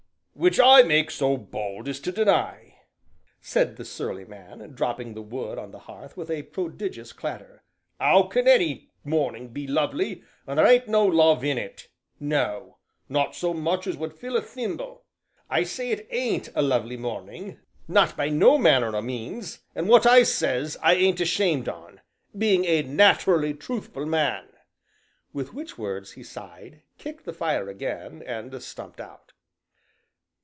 "Which 0.33 0.59
I 0.59 0.81
make 0.81 1.11
so 1.11 1.37
bold 1.37 1.87
as 1.87 1.99
to 1.99 2.11
deny," 2.11 2.79
said 3.41 3.75
the 3.75 3.85
surly 3.85 4.25
man, 4.25 4.71
dropping 4.73 5.13
the 5.13 5.21
wood 5.21 5.59
on 5.59 5.69
the 5.69 5.77
hearth 5.85 6.17
with 6.17 6.31
a 6.31 6.41
prodigious 6.41 7.13
clatter, 7.13 7.61
"'ow 7.99 8.23
can 8.23 8.47
any 8.47 8.89
morning 9.03 9.49
be 9.49 9.67
lovely 9.67 10.23
when 10.45 10.57
there 10.57 10.65
ain't 10.65 10.87
no 10.87 11.05
love 11.05 11.43
in 11.43 11.59
it 11.59 11.89
no, 12.19 12.77
not 13.07 13.35
so 13.35 13.53
much 13.53 13.85
as 13.85 13.97
would 13.97 14.13
fill 14.15 14.35
a 14.35 14.41
thimble? 14.41 15.05
I 15.47 15.61
say 15.61 15.91
it 15.91 16.07
ain't 16.09 16.49
a 16.55 16.63
lovely 16.63 16.97
morning, 16.97 17.59
not 17.87 18.17
by 18.17 18.29
no 18.29 18.57
manner 18.57 18.95
o' 18.95 19.01
means, 19.01 19.59
and 19.75 19.87
what 19.87 20.07
I 20.07 20.23
says 20.23 20.75
I 20.81 20.95
ain't 20.95 21.21
ashamed 21.21 21.69
on, 21.69 22.01
being 22.35 22.65
a 22.65 22.81
nat'rally 22.81 23.53
truthful 23.53 24.07
man!" 24.07 24.47
With 25.33 25.53
which 25.53 25.77
words 25.77 26.13
he 26.13 26.23
sighed, 26.23 26.81
kicked 26.97 27.25
the 27.25 27.33
fire 27.33 27.69
again, 27.69 28.23
and 28.25 28.59
stumped 28.63 28.99
out. 28.99 29.33